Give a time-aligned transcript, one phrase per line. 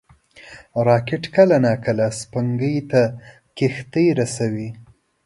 [0.87, 3.01] راکټ کله ناکله سپوږمۍ ته
[3.57, 4.69] کښتۍ رسوي